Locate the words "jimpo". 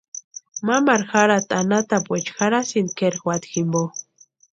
3.53-3.83